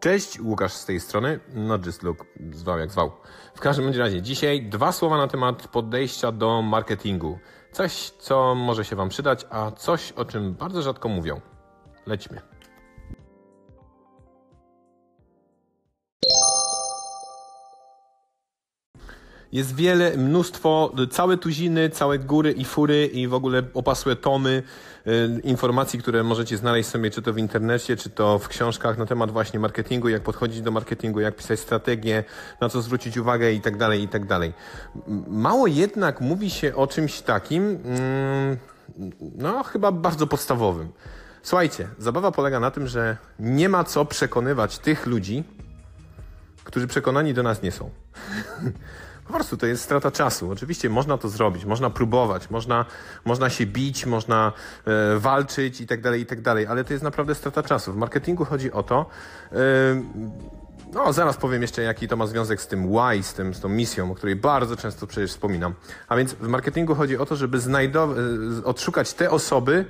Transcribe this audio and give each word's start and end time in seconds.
Cześć, 0.00 0.40
Łukasz 0.40 0.72
z 0.72 0.84
tej 0.84 1.00
strony, 1.00 1.40
just 1.86 2.02
look, 2.02 2.26
zwał 2.52 2.78
jak 2.78 2.90
zwał. 2.90 3.12
W 3.54 3.60
każdym 3.60 3.92
razie, 3.92 4.22
dzisiaj 4.22 4.62
dwa 4.62 4.92
słowa 4.92 5.16
na 5.16 5.28
temat 5.28 5.68
podejścia 5.68 6.32
do 6.32 6.62
marketingu. 6.62 7.38
Coś, 7.72 8.10
co 8.10 8.54
może 8.54 8.84
się 8.84 8.96
Wam 8.96 9.08
przydać, 9.08 9.46
a 9.50 9.70
coś, 9.70 10.12
o 10.12 10.24
czym 10.24 10.54
bardzo 10.54 10.82
rzadko 10.82 11.08
mówią. 11.08 11.40
Lećmy. 12.06 12.40
Jest 19.52 19.74
wiele, 19.74 20.16
mnóstwo, 20.16 20.92
całe 21.10 21.36
tuziny, 21.36 21.90
całe 21.90 22.18
góry 22.18 22.52
i 22.52 22.64
fury 22.64 23.06
i 23.06 23.28
w 23.28 23.34
ogóle 23.34 23.62
opasłe 23.74 24.16
tomy 24.16 24.62
y, 25.06 25.40
informacji, 25.44 25.98
które 25.98 26.22
możecie 26.22 26.56
znaleźć 26.56 26.88
sobie 26.88 27.10
czy 27.10 27.22
to 27.22 27.32
w 27.32 27.38
internecie, 27.38 27.96
czy 27.96 28.10
to 28.10 28.38
w 28.38 28.48
książkach 28.48 28.98
na 28.98 29.06
temat 29.06 29.30
właśnie 29.30 29.60
marketingu, 29.60 30.08
jak 30.08 30.22
podchodzić 30.22 30.60
do 30.60 30.70
marketingu, 30.70 31.20
jak 31.20 31.36
pisać 31.36 31.60
strategię, 31.60 32.24
na 32.60 32.68
co 32.68 32.82
zwrócić 32.82 33.16
uwagę 33.16 33.52
i 33.52 33.60
tak 33.60 33.76
dalej, 33.76 34.02
i 34.02 34.08
tak 34.08 34.26
dalej. 34.26 34.52
Mało 35.28 35.66
jednak 35.66 36.20
mówi 36.20 36.50
się 36.50 36.74
o 36.74 36.86
czymś 36.86 37.20
takim, 37.20 37.78
mm, 37.84 38.56
no 39.36 39.62
chyba 39.62 39.92
bardzo 39.92 40.26
podstawowym. 40.26 40.88
Słuchajcie, 41.42 41.88
zabawa 41.98 42.32
polega 42.32 42.60
na 42.60 42.70
tym, 42.70 42.86
że 42.86 43.16
nie 43.38 43.68
ma 43.68 43.84
co 43.84 44.04
przekonywać 44.04 44.78
tych 44.78 45.06
ludzi, 45.06 45.44
którzy 46.64 46.86
przekonani 46.86 47.34
do 47.34 47.42
nas 47.42 47.62
nie 47.62 47.72
są. 47.72 47.90
Po 49.28 49.34
prostu 49.34 49.56
to 49.56 49.66
jest 49.66 49.82
strata 49.82 50.10
czasu. 50.10 50.50
Oczywiście 50.50 50.90
można 50.90 51.18
to 51.18 51.28
zrobić, 51.28 51.64
można 51.64 51.90
próbować, 51.90 52.50
można, 52.50 52.84
można 53.24 53.50
się 53.50 53.66
bić, 53.66 54.06
można 54.06 54.52
e, 54.84 55.18
walczyć 55.18 55.80
i 55.80 55.86
tak 55.86 56.00
dalej, 56.00 56.20
i 56.20 56.26
tak 56.26 56.40
dalej, 56.40 56.66
ale 56.66 56.84
to 56.84 56.92
jest 56.92 57.04
naprawdę 57.04 57.34
strata 57.34 57.62
czasu. 57.62 57.92
W 57.92 57.96
marketingu 57.96 58.44
chodzi 58.44 58.72
o 58.72 58.82
to, 58.82 59.06
e, 59.52 59.56
no 60.92 61.12
zaraz 61.12 61.36
powiem 61.36 61.62
jeszcze, 61.62 61.82
jaki 61.82 62.08
to 62.08 62.16
ma 62.16 62.26
związek 62.26 62.62
z 62.62 62.66
tym 62.66 62.88
why, 62.88 63.22
z, 63.22 63.34
tym, 63.34 63.54
z 63.54 63.60
tą 63.60 63.68
misją, 63.68 64.12
o 64.12 64.14
której 64.14 64.36
bardzo 64.36 64.76
często 64.76 65.06
przecież 65.06 65.30
wspominam. 65.30 65.74
A 66.08 66.16
więc 66.16 66.34
w 66.34 66.48
marketingu 66.48 66.94
chodzi 66.94 67.18
o 67.18 67.26
to, 67.26 67.36
żeby 67.36 67.58
e, 67.58 68.64
odszukać 68.64 69.14
te 69.14 69.30
osoby, 69.30 69.84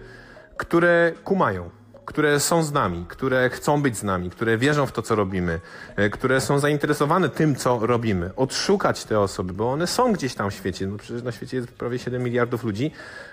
które 0.56 1.12
kumają 1.24 1.77
które 2.08 2.40
są 2.40 2.62
z 2.62 2.72
nami, 2.72 3.04
które 3.08 3.50
chcą 3.50 3.82
być 3.82 3.96
z 3.96 4.02
nami, 4.02 4.30
które 4.30 4.58
wierzą 4.58 4.86
w 4.86 4.92
to, 4.92 5.02
co 5.02 5.14
robimy, 5.14 5.60
e, 5.96 6.10
które 6.10 6.40
są 6.40 6.58
zainteresowane 6.58 7.28
tym, 7.28 7.56
co 7.56 7.86
robimy. 7.86 8.30
Odszukać 8.36 9.04
te 9.04 9.20
osoby, 9.20 9.52
bo 9.52 9.72
one 9.72 9.86
są 9.86 10.12
gdzieś 10.12 10.34
tam 10.34 10.50
w 10.50 10.54
świecie. 10.54 10.86
No 10.86 10.96
przecież 10.96 11.22
na 11.22 11.32
świecie 11.32 11.56
jest 11.56 11.68
prawie 11.68 11.98
7 11.98 12.22
miliardów 12.22 12.64
ludzi, 12.64 12.90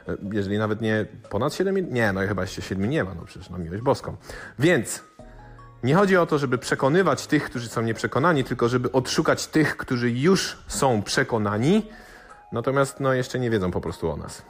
e, 0.07 0.17
jeżeli 0.31 0.57
nawet 0.57 0.81
nie 0.81 1.05
ponad 1.29 1.53
7, 1.53 1.93
nie, 1.93 2.13
no 2.13 2.21
chyba 2.27 2.41
jeszcze 2.41 2.61
7 2.61 2.89
nie 2.89 3.03
ma, 3.03 3.13
no 3.13 3.21
przecież 3.25 3.49
na 3.49 3.57
miłość 3.57 3.81
boską. 3.81 4.15
Więc 4.59 5.03
nie 5.83 5.95
chodzi 5.95 6.17
o 6.17 6.25
to, 6.25 6.37
żeby 6.37 6.57
przekonywać 6.57 7.27
tych, 7.27 7.43
którzy 7.43 7.69
są 7.69 7.81
nieprzekonani, 7.81 8.43
tylko 8.43 8.69
żeby 8.69 8.91
odszukać 8.91 9.47
tych, 9.47 9.77
którzy 9.77 10.11
już 10.11 10.57
są 10.67 11.01
przekonani, 11.01 11.85
natomiast 12.51 12.99
no 12.99 13.13
jeszcze 13.13 13.39
nie 13.39 13.49
wiedzą 13.49 13.71
po 13.71 13.81
prostu 13.81 14.11
o 14.11 14.17
nas. 14.17 14.41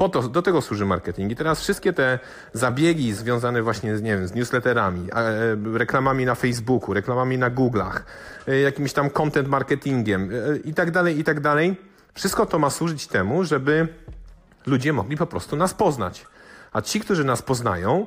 Po 0.00 0.08
to, 0.08 0.22
do 0.22 0.42
tego 0.42 0.62
służy 0.62 0.86
marketing. 0.86 1.32
I 1.32 1.36
teraz 1.36 1.60
wszystkie 1.60 1.92
te 1.92 2.18
zabiegi 2.52 3.12
związane 3.12 3.62
właśnie 3.62 3.96
z, 3.96 4.02
nie 4.02 4.16
wiem, 4.16 4.28
z 4.28 4.34
newsletterami, 4.34 5.08
e, 5.12 5.78
reklamami 5.78 6.24
na 6.24 6.34
Facebooku, 6.34 6.94
reklamami 6.94 7.38
na 7.38 7.50
Google'ach, 7.50 8.00
e, 8.48 8.60
jakimś 8.60 8.92
tam 8.92 9.10
content 9.10 9.48
marketingiem 9.48 10.30
e, 10.32 10.56
i 10.56 10.74
tak 10.74 10.90
dalej, 10.90 11.18
i 11.18 11.24
tak 11.24 11.40
dalej. 11.40 11.76
Wszystko 12.14 12.46
to 12.46 12.58
ma 12.58 12.70
służyć 12.70 13.06
temu, 13.06 13.44
żeby 13.44 13.88
ludzie 14.66 14.92
mogli 14.92 15.16
po 15.16 15.26
prostu 15.26 15.56
nas 15.56 15.74
poznać. 15.74 16.26
A 16.72 16.80
ci, 16.80 17.00
którzy 17.00 17.24
nas 17.24 17.42
poznają, 17.42 18.06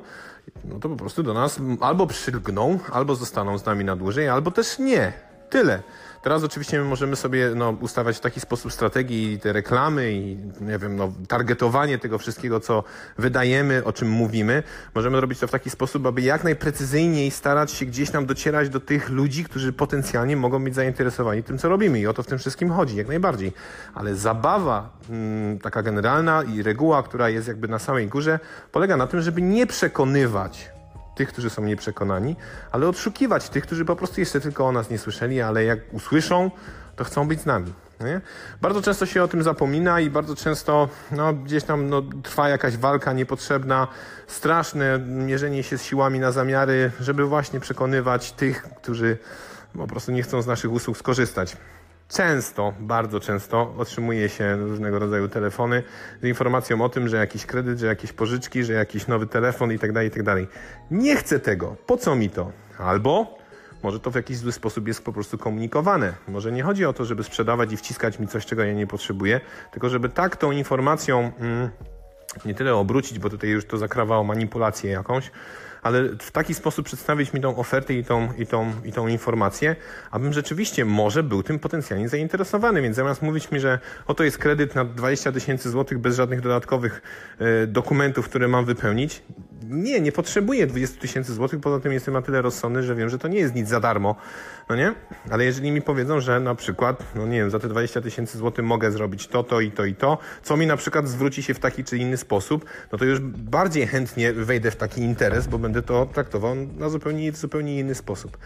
no 0.64 0.78
to 0.80 0.88
po 0.88 0.96
prostu 0.96 1.22
do 1.22 1.34
nas 1.34 1.60
albo 1.80 2.06
przylgną, 2.06 2.78
albo 2.92 3.14
zostaną 3.14 3.58
z 3.58 3.66
nami 3.66 3.84
na 3.84 3.96
dłużej, 3.96 4.28
albo 4.28 4.50
też 4.50 4.78
nie. 4.78 5.12
Tyle. 5.54 5.82
Teraz 6.22 6.44
oczywiście 6.44 6.78
my 6.78 6.84
możemy 6.84 7.16
sobie 7.16 7.50
no, 7.54 7.70
ustawiać 7.80 8.16
w 8.16 8.20
taki 8.20 8.40
sposób 8.40 8.72
strategii 8.72 9.38
te 9.38 9.52
reklamy 9.52 10.12
i 10.12 10.36
nie 10.60 10.78
wiem, 10.78 10.96
no, 10.96 11.12
targetowanie 11.28 11.98
tego 11.98 12.18
wszystkiego, 12.18 12.60
co 12.60 12.84
wydajemy, 13.18 13.84
o 13.84 13.92
czym 13.92 14.10
mówimy. 14.10 14.62
Możemy 14.94 15.20
robić 15.20 15.38
to 15.38 15.46
w 15.46 15.50
taki 15.50 15.70
sposób, 15.70 16.06
aby 16.06 16.22
jak 16.22 16.44
najprecyzyjniej 16.44 17.30
starać 17.30 17.70
się 17.70 17.86
gdzieś 17.86 18.12
nam 18.12 18.26
docierać 18.26 18.68
do 18.68 18.80
tych 18.80 19.10
ludzi, 19.10 19.44
którzy 19.44 19.72
potencjalnie 19.72 20.36
mogą 20.36 20.64
być 20.64 20.74
zainteresowani 20.74 21.42
tym, 21.42 21.58
co 21.58 21.68
robimy. 21.68 22.00
I 22.00 22.06
o 22.06 22.14
to 22.14 22.22
w 22.22 22.26
tym 22.26 22.38
wszystkim 22.38 22.70
chodzi, 22.70 22.96
jak 22.96 23.08
najbardziej. 23.08 23.52
Ale 23.94 24.16
zabawa, 24.16 24.90
mm, 25.10 25.58
taka 25.58 25.82
generalna 25.82 26.42
i 26.42 26.62
reguła, 26.62 27.02
która 27.02 27.28
jest 27.28 27.48
jakby 27.48 27.68
na 27.68 27.78
samej 27.78 28.08
górze, 28.08 28.38
polega 28.72 28.96
na 28.96 29.06
tym, 29.06 29.20
żeby 29.20 29.42
nie 29.42 29.66
przekonywać 29.66 30.73
tych, 31.14 31.28
którzy 31.28 31.50
są 31.50 31.62
nieprzekonani, 31.62 32.36
ale 32.72 32.88
odszukiwać 32.88 33.48
tych, 33.48 33.62
którzy 33.66 33.84
po 33.84 33.96
prostu 33.96 34.20
jeszcze 34.20 34.40
tylko 34.40 34.66
o 34.66 34.72
nas 34.72 34.90
nie 34.90 34.98
słyszeli, 34.98 35.40
ale 35.40 35.64
jak 35.64 35.78
usłyszą, 35.92 36.50
to 36.96 37.04
chcą 37.04 37.28
być 37.28 37.40
z 37.40 37.46
nami. 37.46 37.72
Nie? 38.00 38.20
Bardzo 38.60 38.82
często 38.82 39.06
się 39.06 39.22
o 39.22 39.28
tym 39.28 39.42
zapomina 39.42 40.00
i 40.00 40.10
bardzo 40.10 40.36
często 40.36 40.88
no, 41.10 41.32
gdzieś 41.34 41.64
tam 41.64 41.88
no, 41.88 42.02
trwa 42.22 42.48
jakaś 42.48 42.76
walka 42.76 43.12
niepotrzebna, 43.12 43.88
straszne 44.26 44.98
mierzenie 44.98 45.62
się 45.62 45.78
z 45.78 45.82
siłami 45.82 46.18
na 46.20 46.32
zamiary, 46.32 46.90
żeby 47.00 47.24
właśnie 47.24 47.60
przekonywać 47.60 48.32
tych, 48.32 48.62
którzy 48.62 49.18
po 49.76 49.86
prostu 49.86 50.12
nie 50.12 50.22
chcą 50.22 50.42
z 50.42 50.46
naszych 50.46 50.72
usług 50.72 50.96
skorzystać. 50.98 51.56
Często, 52.08 52.74
bardzo 52.80 53.20
często 53.20 53.74
otrzymuje 53.78 54.28
się 54.28 54.56
różnego 54.56 54.98
rodzaju 54.98 55.28
telefony 55.28 55.82
z 56.22 56.24
informacją 56.24 56.82
o 56.82 56.88
tym, 56.88 57.08
że 57.08 57.16
jakiś 57.16 57.46
kredyt, 57.46 57.78
że 57.78 57.86
jakieś 57.86 58.12
pożyczki, 58.12 58.64
że 58.64 58.72
jakiś 58.72 59.06
nowy 59.06 59.26
telefon 59.26 59.72
i 59.72 59.78
tak 59.78 59.92
dalej, 59.92 60.08
i 60.08 60.24
tak. 60.24 60.38
Nie 60.90 61.16
chcę 61.16 61.40
tego. 61.40 61.76
Po 61.86 61.96
co 61.96 62.16
mi 62.16 62.30
to? 62.30 62.52
Albo 62.78 63.38
może 63.82 64.00
to 64.00 64.10
w 64.10 64.14
jakiś 64.14 64.36
zły 64.36 64.52
sposób 64.52 64.88
jest 64.88 65.04
po 65.04 65.12
prostu 65.12 65.38
komunikowane. 65.38 66.14
Może 66.28 66.52
nie 66.52 66.62
chodzi 66.62 66.86
o 66.86 66.92
to, 66.92 67.04
żeby 67.04 67.24
sprzedawać 67.24 67.72
i 67.72 67.76
wciskać 67.76 68.18
mi 68.18 68.28
coś, 68.28 68.46
czego 68.46 68.64
ja 68.64 68.72
nie 68.72 68.86
potrzebuję, 68.86 69.40
tylko 69.72 69.88
żeby 69.88 70.08
tak 70.08 70.36
tą 70.36 70.50
informacją 70.50 71.32
mm, 71.40 71.70
nie 72.44 72.54
tyle 72.54 72.74
obrócić, 72.74 73.18
bo 73.18 73.30
tutaj 73.30 73.50
już 73.50 73.64
to 73.64 73.78
zakrawało 73.78 74.24
manipulację 74.24 74.90
jakąś, 74.90 75.30
ale 75.84 76.08
w 76.18 76.30
taki 76.30 76.54
sposób 76.54 76.86
przedstawić 76.86 77.32
mi 77.32 77.40
tą 77.40 77.56
ofertę 77.56 77.94
i 77.94 78.04
tą, 78.04 78.28
i 78.38 78.46
tą, 78.46 78.72
i 78.84 78.92
tą 78.92 79.08
informację, 79.08 79.76
abym 80.10 80.32
rzeczywiście 80.32 80.84
może 80.84 81.22
był 81.22 81.42
tym 81.42 81.58
potencjalnie 81.58 82.08
zainteresowany. 82.08 82.82
Więc 82.82 82.96
zamiast 82.96 83.22
mówić 83.22 83.50
mi, 83.50 83.60
że 83.60 83.78
oto 84.06 84.24
jest 84.24 84.38
kredyt 84.38 84.74
na 84.74 84.84
20 84.84 85.32
tysięcy 85.32 85.70
złotych 85.70 85.98
bez 85.98 86.16
żadnych 86.16 86.40
dodatkowych 86.40 87.02
y, 87.40 87.66
dokumentów, 87.66 88.28
które 88.28 88.48
mam 88.48 88.64
wypełnić, 88.64 89.22
nie, 89.70 90.00
nie 90.00 90.12
potrzebuję 90.12 90.66
20 90.66 91.00
tysięcy 91.00 91.34
złotych, 91.34 91.60
poza 91.60 91.80
tym 91.80 91.92
jestem 91.92 92.14
na 92.14 92.22
tyle 92.22 92.42
rozsądny, 92.42 92.82
że 92.82 92.94
wiem, 92.94 93.08
że 93.08 93.18
to 93.18 93.28
nie 93.28 93.38
jest 93.38 93.54
nic 93.54 93.68
za 93.68 93.80
darmo, 93.80 94.16
no 94.68 94.76
nie? 94.76 94.94
Ale 95.30 95.44
jeżeli 95.44 95.70
mi 95.70 95.82
powiedzą, 95.82 96.20
że 96.20 96.40
na 96.40 96.54
przykład, 96.54 97.04
no 97.14 97.26
nie 97.26 97.38
wiem, 97.38 97.50
za 97.50 97.58
te 97.58 97.68
20 97.68 98.00
tysięcy 98.00 98.38
złotych 98.38 98.64
mogę 98.64 98.92
zrobić 98.92 99.26
to, 99.26 99.42
to 99.42 99.60
i 99.60 99.70
to 99.70 99.84
i 99.84 99.94
to, 99.94 100.18
co 100.42 100.56
mi 100.56 100.66
na 100.66 100.76
przykład 100.76 101.08
zwróci 101.08 101.42
się 101.42 101.54
w 101.54 101.58
taki 101.58 101.84
czy 101.84 101.98
inny 101.98 102.16
sposób, 102.16 102.64
no 102.92 102.98
to 102.98 103.04
już 103.04 103.20
bardziej 103.20 103.86
chętnie 103.86 104.32
wejdę 104.32 104.70
w 104.70 104.76
taki 104.76 105.00
interes, 105.00 105.46
bo 105.46 105.58
będę 105.58 105.82
to 105.82 106.06
traktował 106.06 106.54
na 106.54 106.88
zupełnie, 106.88 107.32
w 107.32 107.36
zupełnie 107.36 107.78
inny 107.78 107.94
sposób. 107.94 108.38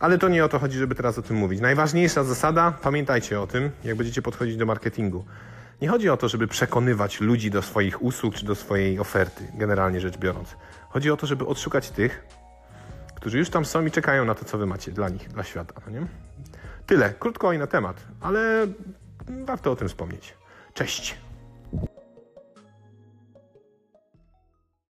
Ale 0.00 0.18
to 0.18 0.28
nie 0.28 0.44
o 0.44 0.48
to 0.48 0.58
chodzi, 0.58 0.78
żeby 0.78 0.94
teraz 0.94 1.18
o 1.18 1.22
tym 1.22 1.36
mówić. 1.36 1.60
Najważniejsza 1.60 2.24
zasada, 2.24 2.72
pamiętajcie 2.82 3.40
o 3.40 3.46
tym, 3.46 3.70
jak 3.84 3.96
będziecie 3.96 4.22
podchodzić 4.22 4.56
do 4.56 4.66
marketingu. 4.66 5.24
Nie 5.82 5.88
chodzi 5.88 6.10
o 6.10 6.16
to, 6.16 6.28
żeby 6.28 6.48
przekonywać 6.48 7.20
ludzi 7.20 7.50
do 7.50 7.62
swoich 7.62 8.02
usług 8.02 8.34
czy 8.34 8.46
do 8.46 8.54
swojej 8.54 8.98
oferty, 8.98 9.44
generalnie 9.54 10.00
rzecz 10.00 10.16
biorąc. 10.16 10.56
Chodzi 10.88 11.10
o 11.10 11.16
to, 11.16 11.26
żeby 11.26 11.46
odszukać 11.46 11.90
tych, 11.90 12.26
którzy 13.14 13.38
już 13.38 13.50
tam 13.50 13.64
są 13.64 13.86
i 13.86 13.90
czekają 13.90 14.24
na 14.24 14.34
to, 14.34 14.44
co 14.44 14.58
wy 14.58 14.66
macie 14.66 14.92
dla 14.92 15.08
nich, 15.08 15.28
dla 15.28 15.44
świata. 15.44 15.80
No 15.86 15.92
nie? 15.92 16.06
Tyle, 16.86 17.14
krótko 17.18 17.52
i 17.52 17.58
na 17.58 17.66
temat, 17.66 17.96
ale 18.20 18.66
warto 19.44 19.72
o 19.72 19.76
tym 19.76 19.88
wspomnieć. 19.88 20.34
Cześć! 20.74 21.16